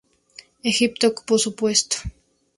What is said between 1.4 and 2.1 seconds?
puesto.